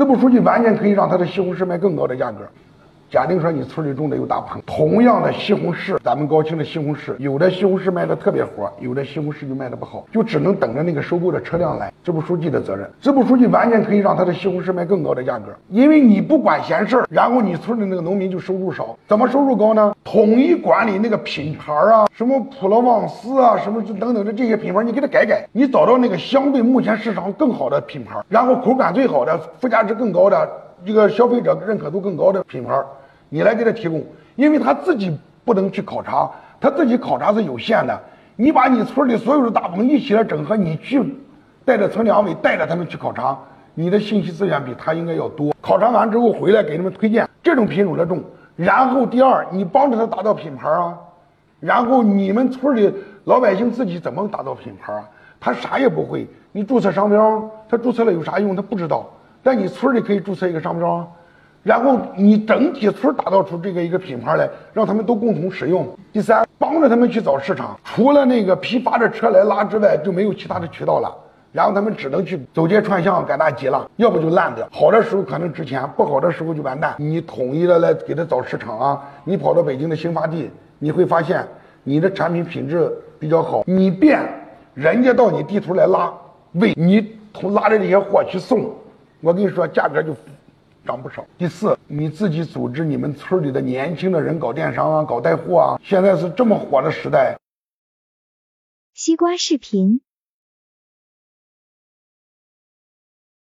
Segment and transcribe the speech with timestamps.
[0.00, 2.38] 这部数据完全可以让他的西红柿卖更高的价格。
[3.10, 11.92] 假定说你村里种的有大棚，同样的西红柿，咱们高清的西红柿，有的西红柿卖的特别火，有的西红柿就卖的不好，就只能等着那个收购的车辆来。
[12.04, 19.92] 支部书记的责任，支部书记完全可以让他的西红柿卖更高的价格，因为你不管闲事儿，然后你村里那个农民就收入少，怎么收入高呢？
[20.04, 30.48] 统一管理那个品牌啊，什么普罗旺斯啊，什么等等的这些品牌，你给他改改，你找到那个相对目前市场更好的品牌，然后口感最好的、附加值更高的、
[30.86, 32.80] 这个消费者认可度更高的品牌。
[33.30, 34.04] 你来给他提供，
[34.36, 36.30] 因为他自己不能去考察，
[36.60, 37.98] 他自己考察是有限的。
[38.36, 41.02] 你把你村里所有的大棚一起来整合，你去
[41.64, 43.38] 带着村两委带着他们去考察，
[43.74, 45.54] 你的信息资源比他应该要多。
[45.60, 48.22] 考察完之后回来给他们推荐这种品种的种，
[48.56, 50.98] 然后第二你帮着他打造品牌啊，
[51.60, 52.92] 然后你们村里
[53.24, 55.08] 老百姓自己怎么打造品牌啊？
[55.38, 58.56] 他啥也不会，你注册商标，他注册了有啥用？
[58.56, 59.08] 他不知道，
[59.42, 61.06] 但你村里可以注册一个商标啊。
[61.62, 65.86] 然后你整体村打造出这个一个品牌来，让他们都共同使用。
[66.10, 71.14] 第三，帮着他们去找市场，除了那个批发的车来拉之外，就没有其他的渠道了。
[71.52, 74.66] 然后他们只能去走街串巷赶大集了，要不就烂掉。
[74.72, 76.94] 好的时候可能值钱，不好的时候就完蛋。
[76.96, 81.46] 你统一的来给他找市场啊，你跑到北京的新发地，你会发现
[81.84, 84.22] 你的产品品质比较好，你变，
[84.72, 86.10] 人家到你地头来拉，
[86.52, 88.70] 为你从拉着这些货去送，
[89.20, 90.16] 我跟你说价格就。
[90.84, 91.26] 涨不少。
[91.38, 95.80] 第四，你自己组织你们村里的年轻的人搞电商啊，搞带货啊。
[95.84, 97.38] 现在是这么火的时代。
[98.94, 100.00] 西瓜视频。